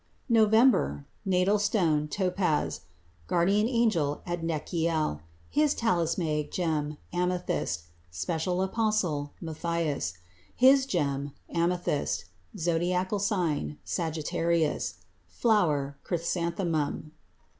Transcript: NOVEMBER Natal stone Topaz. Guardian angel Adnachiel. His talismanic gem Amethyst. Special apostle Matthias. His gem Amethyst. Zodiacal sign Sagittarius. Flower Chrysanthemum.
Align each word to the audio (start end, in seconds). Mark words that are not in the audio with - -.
NOVEMBER 0.29 1.05
Natal 1.25 1.59
stone 1.59 2.07
Topaz. 2.07 2.81
Guardian 3.27 3.67
angel 3.67 4.23
Adnachiel. 4.25 5.19
His 5.47 5.75
talismanic 5.75 6.49
gem 6.51 6.97
Amethyst. 7.13 7.83
Special 8.09 8.63
apostle 8.63 9.33
Matthias. 9.39 10.13
His 10.55 10.87
gem 10.87 11.33
Amethyst. 11.51 12.25
Zodiacal 12.57 13.19
sign 13.19 13.77
Sagittarius. 13.83 14.95
Flower 15.29 15.99
Chrysanthemum. 16.03 17.11